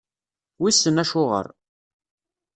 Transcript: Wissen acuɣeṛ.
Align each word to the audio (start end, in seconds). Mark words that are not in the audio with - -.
Wissen 0.61 1.01
acuɣeṛ. 1.03 1.45